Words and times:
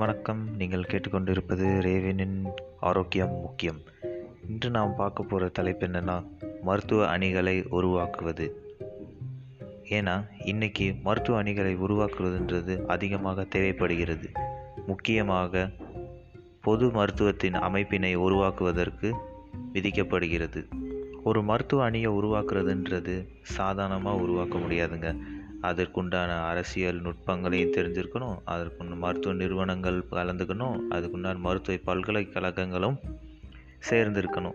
வணக்கம். 0.00 0.56
நீங்கள் 0.56 0.86
கேட்டுக்கொண்டிருப்பது 0.88 1.66
ரேவினின் 1.80 2.48
ஆரோக்கியம் 2.80 3.40
முக்கியம். 3.40 3.76
இன்று 4.48 4.70
நாம் 4.70 4.94
பார்க்க 4.96 5.22
போகிற 5.22 5.48
தலைப்பு 5.48 5.86
என்னென்னா 5.86 6.26
மருத்துவ 6.62 7.06
அணிகளை 7.06 7.66
உருவாக்குவது. 7.70 8.76
ஏன்னா 9.88 10.26
இன்றைக்கி 10.44 11.02
மருத்துவ 11.02 11.38
அணிகளை 11.38 11.76
உருவாக்குவதுன்றது 11.76 12.86
அதிகமாக 12.86 13.44
தேவைப்படுகிறது. 13.44 14.30
முக்கியமாக 14.86 15.70
பொது 16.60 16.86
மருத்துவத்தின் 16.86 17.54
அமைப்பினை 17.54 18.14
உருவாக்குவதற்கு 18.14 19.14
விதிக்கப்படுகிறது. 19.72 20.68
ஒரு 21.24 21.42
மருத்துவ 21.42 21.84
அணியை 21.84 22.10
உருவாக்குறதுன்றது 22.10 23.28
சாதாரணமாக 23.42 24.16
உருவாக்க 24.16 24.58
முடியாதுங்க. 24.58 25.16
அதற்குண்டான 25.62 26.44
அரசியல் 26.44 27.02
நுட்பங்களையும் 27.02 27.72
தெரிஞ்சிருக்கணும். 27.72 28.38
அதற்குண்டான 28.46 28.96
மருத்துவ 28.96 29.34
நிறுவனங்கள் 29.34 30.06
கலந்துக்கணும். 30.10 30.80
அதுக்குண்டான 30.90 31.38
மருத்துவ 31.38 31.94
பல்கலைக்கழகங்களும் 31.94 32.98
சேர்ந்திருக்கணும். 33.90 34.54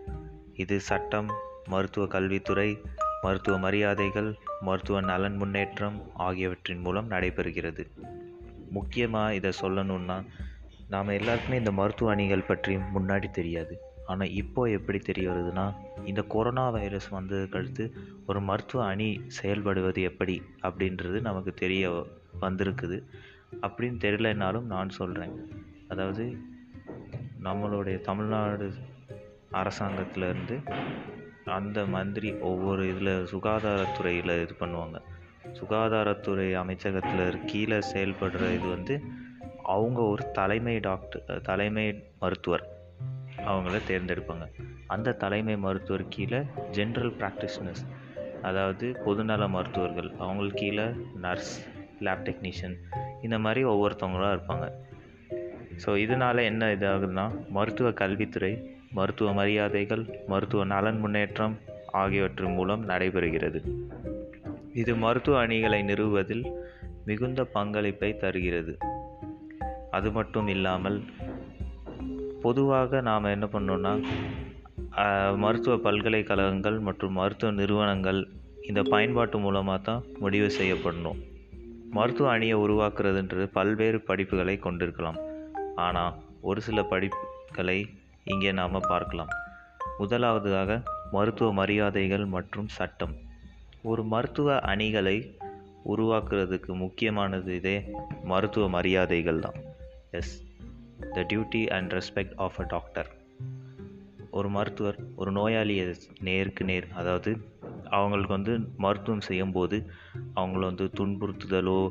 இது 0.54 0.80
சட்டம் 0.80 1.32
மருத்துவ 1.68 2.08
கல்வித்துறை 2.08 2.82
மருத்துவ 3.22 3.70
மரியாதைகள் 3.70 4.34
மருத்துவ 4.62 5.02
நலன் 5.02 5.36
முன்னேற்றம் 5.36 6.12
ஆகியவற்றின் 6.14 6.80
மூலம் 6.80 7.12
நடைபெறுகிறது. 7.12 7.86
முக்கியமாக 8.70 9.36
இதை 9.36 9.52
சொல்லணுன்னா 9.62 10.26
நாம் 10.90 11.08
எல்லாருக்குமே 11.08 11.58
இந்த 11.58 11.72
மருத்துவ 11.72 12.12
அணிகள் 12.12 12.42
பற்றி 12.42 12.76
முன்னாடி 12.76 13.32
தெரியாது. 13.32 13.85
ஆனால் 14.06 14.30
இப்போ 14.30 14.70
எப்படி 14.70 15.00
தெரிய 15.00 15.30
வருதுன்னா 15.30 15.76
இந்த 16.06 16.22
கொரோனா 16.22 16.70
வைரஸ் 16.70 17.14
வந்ததுக்கு 17.16 17.56
அடுத்து 17.56 17.94
ஒரு 18.28 18.42
மருத்துவ 18.42 18.86
அணி 18.86 19.22
செயல்படுவது 19.42 20.02
எப்படி 20.02 20.42
அப்படின்றது 20.62 21.22
நமக்கு 21.22 21.54
தெரிய 21.54 22.06
வந்திருக்குது. 22.42 23.04
அப்படின்னு 23.62 23.98
தெரியலனாலும் 24.06 24.62
நான் 24.62 24.90
சொல்கிறேன் 24.90 25.52
அதாவது 25.88 26.38
நம்மளுடைய 27.44 28.02
தமிழ்நாடு 28.02 28.74
அரசாங்கத்திலேருந்து 29.52 30.56
அந்த 31.46 31.86
மந்திரி 31.86 32.34
ஒவ்வொரு 32.34 32.90
இதில் 32.90 33.28
சுகாதாரத்துறையில் 33.34 34.42
இது 34.42 34.56
பண்ணுவாங்க. 34.60 34.98
சுகாதாரத்துறை 35.54 36.54
அமைச்சகத்தில் 36.54 37.46
கீழே 37.46 37.80
செயல்படுற 37.94 38.54
இது 38.54 38.68
வந்து 38.68 39.02
அவங்க 39.64 40.02
ஒரு 40.02 40.32
தலைமை 40.32 40.80
டாக்டர் 40.80 41.42
தலைமை 41.42 42.04
மருத்துவர். 42.20 42.75
அவங்கள 43.46 43.80
தேர்ந்தெடுப்பாங்க. 43.88 44.46
அந்த 44.88 45.12
தலைமை 45.12 45.58
மருத்துவர் 45.58 46.04
கீழே 46.10 46.40
ஜென்ரல் 46.72 47.14
ப்ராக்டிஷனர்ஸ் 47.20 47.86
அதாவது 48.42 48.96
பொதுநல 49.06 49.50
மருத்துவர்கள் 49.50 50.10
அவங்களுக்கு 50.18 50.60
கீழே 50.60 50.86
நர்ஸ் 51.22 51.54
லேப் 52.00 52.24
டெக்னீஷியன் 52.24 52.76
இந்த 53.22 53.40
மாதிரி 53.40 53.64
ஒவ்வொருத்தவங்களாக 53.66 54.36
இருப்பாங்க. 54.38 54.66
ஸோ 55.86 55.98
இதனால் 55.98 56.38
என்ன 56.38 56.66
இதாகுதுன்னா 56.76 57.26
மருத்துவ 57.50 57.92
கல்வித்துறை 57.92 58.52
மருத்துவ 58.92 59.30
மரியாதைகள் 59.34 60.04
மருத்துவ 60.28 60.64
நலன் 60.66 61.00
முன்னேற்றம் 61.00 61.56
ஆகியவற்றின் 61.92 62.54
மூலம் 62.54 62.90
நடைபெறுகிறது. 62.90 63.60
இது 64.74 64.96
மருத்துவ 64.96 65.40
அணிகளை 65.40 65.82
நிறுவுவதில் 65.82 66.46
மிகுந்த 67.06 67.44
பங்களிப்பை 67.44 68.18
தருகிறது. 68.18 68.78
அது 69.92 70.12
மட்டும் 70.12 70.48
இல்லாமல் 70.48 71.04
பொதுவாக 72.46 73.02
நாம் 73.10 73.34
என்ன 73.36 73.46
பண்ணோன்னா 73.54 73.92
மருத்துவ 75.44 75.76
பல்கலைக்கழகங்கள் 75.86 76.78
மற்றும் 76.88 77.16
மருத்துவ 77.20 77.52
நிறுவனங்கள் 77.60 78.20
இந்த 78.68 78.82
பயன்பாட்டு 78.94 79.38
மூலமாக 79.46 79.80
தான் 79.88 80.04
முடிவு 80.24 80.48
செய்யப்படணும். 80.60 81.20
மருத்துவ 81.98 82.30
அணியை 82.36 82.58
உருவாக்குறதுன்றது 82.66 83.46
பல்வேறு 83.58 84.00
படிப்புகளை 84.08 84.56
கொண்டிருக்கலாம். 84.66 85.20
ஆனால் 85.86 86.14
ஒரு 86.50 86.62
சில 86.68 86.82
படிப்புகளை 86.92 87.78
இங்கே 88.34 88.52
நாம் 88.60 88.78
பார்க்கலாம். 88.94 89.32
முதலாவதாக 89.98 90.82
மருத்துவ 91.12 91.50
மரியாதைகள் 91.60 92.26
மற்றும் 92.36 92.70
சட்டம். 92.78 93.16
ஒரு 93.92 94.04
மருத்துவ 94.14 94.58
அணிகளை 94.74 95.18
உருவாக்குறதுக்கு 95.94 96.74
முக்கியமானது 96.84 97.56
இதே 97.62 97.78
மருத்துவ 98.32 98.66
மரியாதைகள் 98.78 99.44
தான். 99.46 99.60
Yes. 100.20 100.34
The 101.00 101.26
duty 101.34 101.68
and 101.68 101.94
respect 101.94 102.36
of 102.36 102.60
a 102.60 102.64
doctor 102.64 103.10
ஒரு 104.32 104.50
மருத்துவர் 104.50 104.96
ஒரு 105.16 105.32
நோயாளியை 105.32 105.96
நேருக்கு 106.20 106.66
நேர் 106.66 106.88
அதாவது 106.94 107.38
அவங்களுக்கு 107.90 108.34
வந்து 108.34 108.70
மருத்துவம் 108.78 109.22
செய்யும்போது 109.22 109.86
அவங்கள 110.36 110.60
வந்து 110.60 110.84
துன்புறுத்துதலோ 110.84 111.90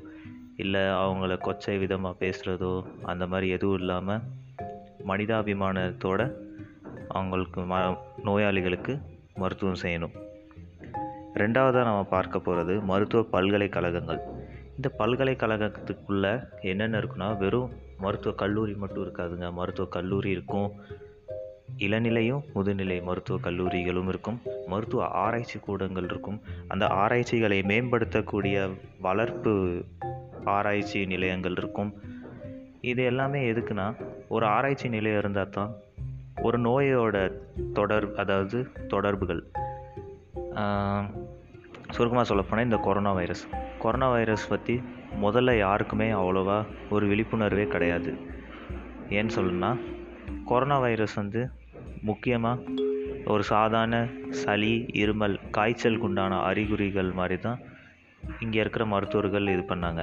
இல்லை 0.56 0.80
அவங்கள 0.80 1.36
கொச்சை 1.46 1.78
விதமாக 1.78 2.26
பேசுகிறதோ 2.26 2.84
அந்த 3.02 3.26
மாதிரி 3.26 3.50
எதுவும் 3.50 3.78
இல்லாமல் 3.78 4.20
மனிதாபிமானத்தோட 5.06 6.32
அவங்களுக்கு 7.08 7.60
ம 7.60 7.98
நோயாளிகளுக்கு 8.24 9.00
மருத்துவம் 9.34 9.82
செய்யணும். 9.82 10.14
ரெண்டாவதாக 11.34 11.84
நம்ம 11.84 12.04
பார்க்க 12.04 12.38
போகிறது 12.38 12.80
மருத்துவ 12.80 13.22
பல்கலைக்கழகங்கள். 13.22 14.20
இந்த 14.76 14.90
பல்கலைக்கழகத்துக்குள்ளே 14.98 16.48
என்னென்ன 16.60 16.98
இருக்குன்னா 16.98 17.38
வெறும் 17.38 17.70
மருத்துவ 17.98 18.34
கல்லூரி 18.34 18.74
மட்டும் 18.74 19.04
இருக்காதுங்க. 19.04 19.52
மருத்துவ 19.52 19.88
கல்லூரி 19.88 20.30
இருக்கும். 20.30 20.72
இளநிலையும் 21.78 22.42
முதுநிலை 22.54 23.02
மருத்துவ 23.02 23.50
கல்லூரிகளும் 23.50 24.08
இருக்கும். 24.08 24.40
மருத்துவ 24.66 25.06
ஆராய்ச்சி 25.06 25.58
கூடங்கள் 25.58 26.04
இருக்கும். 26.04 26.40
அந்த 26.68 26.86
ஆராய்ச்சிகளை 26.86 27.60
மேம்படுத்தக்கூடிய 27.60 28.70
வளர்ப்பு 29.00 29.84
ஆராய்ச்சி 30.44 31.06
நிலையங்கள் 31.06 31.54
இருக்கும். 31.56 31.94
இது 32.80 33.04
எல்லாமே 33.04 33.52
எதுக்குன்னா 33.52 33.94
ஒரு 34.28 34.46
ஆராய்ச்சி 34.46 34.88
நிலையம் 34.88 35.18
இருந்தால் 35.18 35.48
தான் 35.48 35.72
ஒரு 36.42 36.60
நோயோட 36.60 37.32
தொடர் 37.72 38.14
அதாவது 38.14 38.68
தொடர்புகள். 38.88 39.44
சுருக்கமாக 41.90 42.24
சொல்லப்போனால் 42.24 42.64
இந்த 42.64 42.76
கொரோனா 42.76 43.12
வைரஸ். 43.12 43.48
கொரோனா 43.78 44.10
வைரஸ் 44.10 44.48
பற்றி 44.48 44.82
முதல்ல 45.22 45.58
யாருக்குமே 45.58 46.10
அவ்வளோவா 46.10 46.66
ஒரு 46.90 47.04
விழிப்புணர்வே 47.06 47.64
கிடையாது. 47.66 48.10
ஏன்னு 49.08 49.34
சொல்லணும்னா 49.36 49.70
கொரோனா 50.44 50.78
வைரஸ் 50.78 51.14
வந்து 51.14 51.50
முக்கியமாக 52.02 52.82
ஒரு 53.24 53.42
சாதாரண 53.42 54.08
சளி 54.28 54.72
இருமல் 54.92 55.36
காய்ச்சலுக்கு 55.50 56.06
உண்டான 56.08 56.38
அறிகுறிகள் 56.40 57.10
மாதிரி 57.12 57.40
தான் 57.40 57.60
இங்கே 58.40 58.58
இருக்கிற 58.60 58.84
மருத்துவர்கள் 58.84 59.52
இது 59.54 59.64
பண்ணாங்க. 59.68 60.02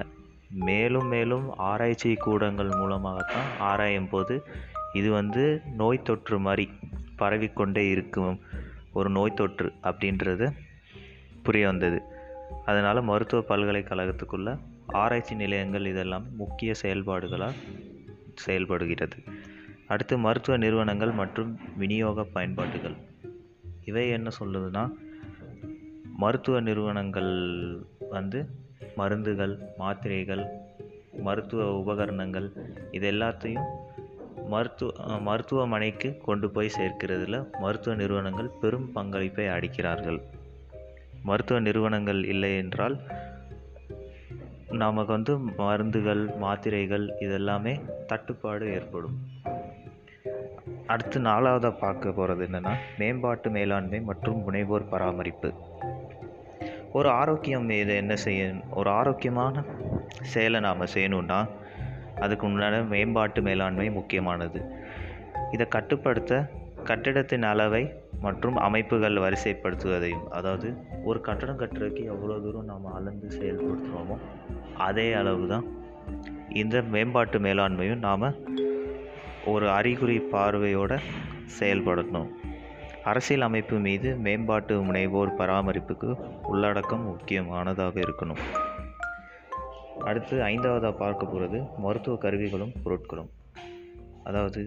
மேலும் 0.69 1.07
மேலும் 1.07 1.45
ஆராய்ச்சி 1.55 2.15
கூடங்கள் 2.15 2.71
மூலமாகத்தான் 2.79 3.49
ஆராயும் 3.59 4.09
போது 4.09 4.43
இது 4.93 5.11
வந்து 5.11 5.43
நோய் 5.77 6.05
தொற்று 6.07 6.39
மாதிரி 6.39 6.69
பரவிக்கொண்டே 7.15 7.89
இருக்கும். 7.89 8.39
ஒரு 8.93 9.09
நோய் 9.09 9.33
தொற்று 9.33 9.73
அப்படின்றது 9.83 10.47
புரிய 11.43 11.65
வந்தது. 11.67 12.01
அதனால் 12.65 13.01
மருத்துவ 13.01 13.41
பல்கலைக்கழகத்துக்குள்ளே 13.49 14.53
ஆராய்ச்சி 14.91 15.35
நிலையங்கள் 15.35 15.85
இதெல்லாம் 15.85 16.35
முக்கிய 16.35 16.73
செயல்பாடுகளாக 16.81 17.53
செயல்படுகிறது. 18.35 19.17
அடுத்து 19.87 20.17
மருத்துவ 20.17 20.57
நிறுவனங்கள் 20.57 21.11
மற்றும் 21.11 21.59
விநியோக 21.77 22.23
பயன்பாடுகள். 22.23 22.93
இவை 23.85 24.09
என்ன 24.09 24.29
சொல்லுதுன்னா 24.39 24.89
மருத்துவ 26.17 26.59
நிறுவனங்கள் 26.59 27.81
வந்து 28.09 28.45
மருந்துகள் 28.95 29.57
மாத்திரைகள் 29.77 30.47
மருத்துவ 31.19 31.73
உபகரணங்கள் 31.73 32.51
இது 32.91 33.11
எல்லாத்தையும் 33.11 33.65
மருத்துவ 34.47 35.19
மருத்துவமனைக்கு 35.19 36.17
கொண்டு 36.17 36.49
போய் 36.49 36.71
சேர்க்கிறதுல 36.77 37.59
மருத்துவ 37.59 37.95
நிறுவனங்கள் 37.95 38.49
பெரும் 38.61 38.91
பங்களிப்பை 38.91 39.45
அளிக்கிறார்கள். 39.45 40.21
மருத்துவ 41.23 41.59
நிறுவனங்கள் 41.59 42.25
இல்லை 42.25 42.57
என்றால் 42.57 42.99
நமக்கு 44.71 45.11
வந்து 45.11 45.37
மருந்துகள் 45.37 46.27
மாத்திரைகள் 46.37 47.13
இதெல்லாமே 47.19 47.79
தட்டுப்பாடு 48.07 48.73
ஏற்படும். 48.73 49.17
அடுத்து 50.87 51.19
நாலாவதாக 51.19 51.79
பார்க்க 51.79 52.11
போகிறது 52.11 52.47
என்னென்னா 52.47 52.73
மேம்பாட்டு 52.97 53.49
மேலாண்மை 53.49 54.01
மற்றும் 54.01 54.43
முனைவோர் 54.47 54.89
பராமரிப்பு. 54.89 55.53
ஒரு 56.93 57.09
ஆரோக்கியம் 57.09 57.69
இது 57.69 57.95
என்ன 57.95 58.15
செய்ய 58.15 58.53
ஒரு 58.69 58.89
ஆரோக்கியமான 58.89 59.63
செயலை 60.21 60.59
நாம் 60.59 60.81
செய்யணுன்னா 60.81 61.47
அதுக்கு 62.19 62.47
உண்டான 62.47 62.81
மேம்பாட்டு 62.81 63.41
மேலாண்மை 63.41 63.91
முக்கியமானது. 63.91 64.61
இதை 65.51 65.67
கட்டுப்படுத்த 65.67 66.51
கட்டிடத்தின் 66.83 67.43
அளவை 67.43 67.93
மற்றும் 68.21 68.55
அமைப்புகள் 68.55 69.15
வரிசைப்படுத்துவதையும் 69.15 70.27
அதாவது 70.27 70.73
ஒரு 71.03 71.21
கட்டடம் 71.21 71.59
கட்டுறதுக்கு 71.59 72.03
எவ்வளோ 72.03 72.39
தூரம் 72.39 72.65
நாம் 72.65 72.93
அளந்து 72.93 73.27
செயல்படுத்துகிறோமோ 73.39 74.17
அதே 74.87 75.07
அளவு 75.13 75.45
தான் 75.47 75.65
இந்த 76.61 76.77
மேம்பாட்டு 76.93 77.39
மேலாண்மையும் 77.39 78.03
நாம் 78.07 78.25
ஒரு 79.45 79.67
அறிகுறி 79.69 80.17
பார்வையோடு 80.33 80.97
செயல்படணும். 81.59 82.29
அரசியல் 83.03 83.45
அமைப்பு 83.47 83.75
மீது 83.85 84.09
மேம்பாட்டு 84.25 84.73
முனைவோர் 84.87 85.37
பராமரிப்புக்கு 85.37 86.09
உள்ளடக்கம் 86.43 87.05
முக்கியமானதாக 87.05 87.99
இருக்கணும். 87.99 88.41
அடுத்து 90.09 90.35
ஐந்தாவதாக 90.43 90.93
பார்க்க 91.03 91.31
போகிறது 91.31 91.59
மருத்துவ 91.77 92.15
கருவிகளும் 92.17 92.73
பொருட்களும். 92.85 93.31
அதாவது 94.23 94.61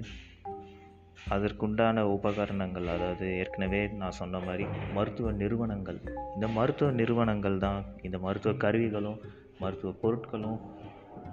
அதற்குண்டான 1.35 2.01
உபகரணங்கள் 2.17 2.87
அதாவது 2.95 3.27
ஏற்கனவே 3.39 3.81
நான் 4.01 4.19
சொன்ன 4.19 4.39
மாதிரி 4.39 4.65
மருத்துவ 4.95 5.31
நிறுவனங்கள். 5.43 5.99
இந்த 6.35 6.49
மருத்துவ 6.59 6.91
நிறுவனங்கள் 7.01 7.59
தான் 7.59 7.81
இந்த 8.03 8.19
மருத்துவ 8.19 8.55
கருவிகளும் 8.65 9.19
மருத்துவ 9.61 9.93
பொருட்களும் 10.03 10.59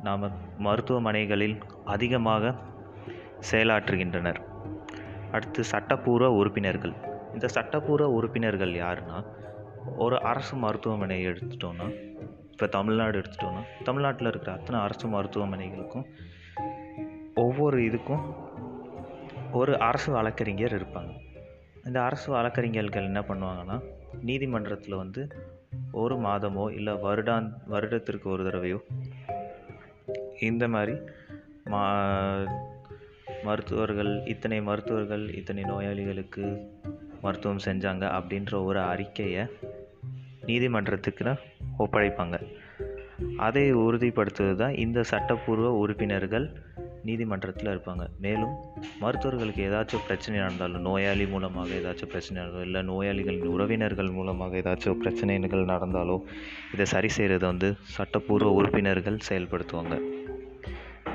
நாம் 0.03 0.31
மருத்துவமனைகளில் 0.59 1.62
அதிகமாக 1.85 2.53
செயலாற்றுகின்றனர். 3.51 4.39
அடுத்து 5.31 5.63
சட்டப்பூர்வ 5.63 6.31
உறுப்பினர்கள். 6.31 6.94
இந்த 7.33 7.47
சட்டப்பூர்வ 7.47 8.07
உறுப்பினர்கள் 8.09 8.73
யாருன்னா 8.73 9.25
ஒரு 9.97 10.21
அரசு 10.21 10.56
மருத்துவமனை 10.56 11.25
எடுத்துட்டோன்னா 11.27 12.09
இப்போ 12.51 12.68
தமிழ்நாடு 12.68 13.19
எடுத்துட்டோன்னா 13.19 13.62
தமிழ்நாட்டில் 13.83 14.27
இருக்கிற 14.27 14.57
அத்தனை 14.57 14.81
அரசு 14.81 15.07
மருத்துவமனைகளுக்கும் 15.07 16.06
ஒவ்வொரு 17.35 17.77
இதுக்கும் 17.79 18.24
ஒரு 19.51 19.79
அரசு 19.79 20.12
வழக்கறிஞர் 20.12 20.75
இருப்பாங்க. 20.81 21.12
இந்த 21.85 22.03
அரசு 22.03 22.31
வழக்கறிஞர்கள் 22.31 23.03
என்ன 23.03 23.19
பண்ணுவாங்கன்னா 23.19 23.83
நீதிமன்றத்தில் 24.21 24.95
வந்து 24.95 25.21
ஒரு 25.91 26.15
மாதமோ 26.15 26.71
இல்லை 26.73 26.93
வருடாந் 26.93 27.53
வருடத்திற்கு 27.67 28.29
ஒரு 28.29 28.43
தடவையோ? 28.43 28.79
இந்த 30.39 30.67
மாதிரி 30.67 30.97
மா 31.65 32.03
மருத்துவர்கள் 33.43 34.25
இத்தனை 34.25 34.61
மருத்துவர்கள் 34.61 35.35
இத்தனை 35.35 35.63
நோயாளிகளுக்கு 35.63 36.71
மருத்துவம் 37.21 37.59
செஞ்சாங்க 37.65 38.03
அப்படின்ற 38.03 38.63
ஒரு 38.63 38.79
அறிக்கையை 38.79 39.45
நீதிமன்றத்துக்கு 40.45 41.33
ஒப்படைப்பாங்க. 41.79 42.53
அதை 43.38 43.73
உறுதிப்படுத்துவது 43.73 44.55
தான் 44.55 44.75
இந்த 44.75 45.03
சட்டப்பூர்வ 45.03 45.71
உறுப்பினர்கள் 45.71 46.51
நீதிமன்றத்தில் 47.03 47.71
இருப்பாங்க. 47.74 48.06
மேலும் 48.19 48.53
மருத்துவர்களுக்கு 49.01 49.62
ஏதாச்சும் 49.69 50.06
பிரச்சனை 50.06 50.39
நடந்தாலும் 50.39 50.81
நோயாளி 50.81 51.27
மூலமாக 51.27 51.69
ஏதாச்சும் 51.69 52.12
பிரச்சனை 52.13 52.44
நடந்தாலும் 52.44 52.71
இல்லை 52.71 52.81
நோயாளிகளின் 52.81 53.51
உறவினர்கள் 53.56 54.12
மூலமாக 54.12 54.57
ஏதாச்சும் 54.57 54.94
பிரச்சனைகள் 54.94 55.65
நடந்தாலோ 55.65 56.18
இதை 56.74 56.86
சரி 56.86 57.07
செய்கிறது 57.07 57.45
வந்து 57.45 57.75
சட்டப்பூர்வ 57.81 58.51
உறுப்பினர்கள் 58.51 59.18
செயல்படுத்துவாங்க. 59.30 60.00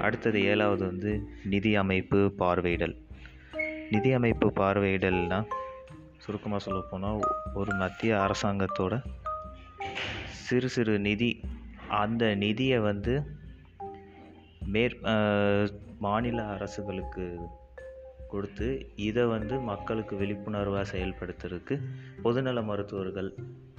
அடுத்தது 0.00 0.44
ஏழாவது 0.44 0.86
வந்து 0.86 1.28
நிதி 1.44 1.76
அமைப்பு 1.76 2.34
பார்வையிடல். 2.38 2.96
நிதி 3.90 4.12
அமைப்பு 4.12 4.52
பார்வையிடல்னால் 4.56 5.44
சுருக்கமாக 6.16 6.62
சொல்லப்போனால் 6.62 7.20
ஒரு 7.54 7.74
மத்திய 7.74 8.16
அரசாங்கத்தோட 8.16 9.02
சிறு 10.30 10.68
சிறு 10.68 10.98
நிதி 10.98 11.40
அந்த 11.88 12.34
நிதியை 12.34 12.78
வந்து 12.78 13.22
மேற் 14.74 14.96
மாநில 15.98 16.38
அரசுகளுக்கு 16.54 17.24
கொடுத்து 18.32 18.68
இதை 19.06 19.24
வந்து 19.24 19.54
மக்களுக்கு 19.70 20.14
விழிப்புணர்வாக 20.16 20.84
செயல்படுத்துறதுக்கு 20.92 21.74
பொதுநல 22.24 22.64
மருத்துவர்கள் 22.64 23.30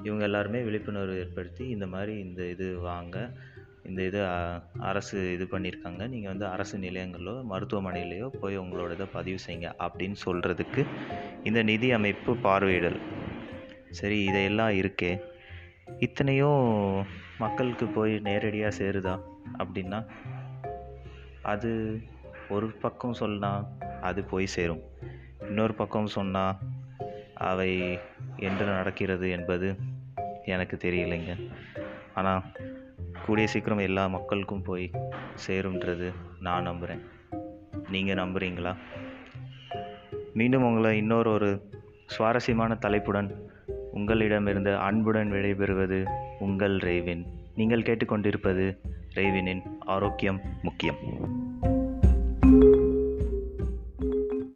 இவங்க 0.04 0.24
எல்லாருமே 0.24 0.60
விழிப்புணர்வு 0.62 1.16
ஏற்படுத்தி 1.24 1.64
இந்த 1.76 1.86
மாதிரி 1.94 2.14
இந்த 2.20 2.42
இது 2.54 2.68
வாங்க 2.80 3.18
இந்த 3.90 4.02
இது 4.10 4.20
அரசு 4.90 5.18
இது 5.34 5.46
பண்ணியிருக்காங்க. 5.52 6.02
நீங்கள் 6.14 6.32
வந்து 6.32 6.46
அரசு 6.46 6.76
நிலையங்களோ 6.78 7.34
மருத்துவமனையிலையோ 7.52 8.28
போய் 8.42 8.58
உங்களோட 8.58 8.92
இதை 8.98 9.08
பதிவு 9.14 9.40
செய்யுங்க 9.46 9.70
அப்படின்னு 9.86 10.18
சொல்கிறதுக்கு 10.26 10.84
இந்த 11.44 11.60
நிதி 11.64 11.90
அமைப்பு 11.92 12.34
பார்வையிடல். 12.48 13.00
சரி 14.00 14.18
இதையெல்லாம் 14.24 14.74
இருக்கே. 14.82 15.12
இத்தனையும் 16.08 16.64
மக்களுக்கு 17.38 17.86
போய் 17.98 18.14
நேரடியாக 18.20 18.78
சேருதா 18.80 19.16
அப்படின்னா 19.58 20.00
அது 21.48 21.72
ஒரு 22.50 22.68
பக்கம் 22.68 23.14
சொன்னால் 23.14 23.68
அது 24.02 24.24
போய் 24.24 24.46
சேரும். 24.46 24.82
இன்னொரு 25.42 25.74
பக்கம் 25.74 26.08
சொன்னால் 26.08 26.58
அவை 27.34 28.00
என்று 28.36 28.66
நடக்கிறது 28.66 29.30
என்பது 29.30 29.76
எனக்கு 30.46 30.78
தெரியலைங்க. 30.78 31.34
ஆனால் 32.14 32.42
கூடிய 33.26 33.48
சீக்கிரம் 33.48 33.78
எல்லா 33.78 34.08
மக்களுக்கும் 34.08 34.62
போய் 34.62 34.92
சேரும்ன்றது 35.48 36.14
நான் 36.40 36.64
நம்புகிறேன் 36.64 37.04
நீங்கள் 37.90 38.16
நம்புகிறீங்களா 38.16 38.76
மீண்டும் 40.34 40.64
உங்களை 40.64 40.98
இன்னொரு 40.98 41.32
ஒரு 41.32 41.70
சுவாரஸ்யமான 42.06 42.76
தலைப்புடன் 42.76 43.30
உங்களிடமிருந்து 43.92 44.76
அன்புடன் 44.78 45.32
விடைபெறுவது 45.32 46.00
உங்கள் 46.40 46.78
ரேவின். 46.78 47.24
நீங்கள் 47.56 47.82
கேட்டுக்கொண்டிருப்பது 47.82 48.78
ரேவினின் 49.16 49.62
ஆரோக்கியம் 49.80 50.42
முக்கியம். 50.64 50.98